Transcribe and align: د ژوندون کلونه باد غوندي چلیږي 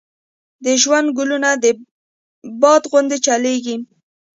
د 0.63 0.65
ژوندون 0.81 1.15
کلونه 1.17 1.49
باد 2.61 2.83
غوندي 2.89 3.17
چلیږي 3.25 3.75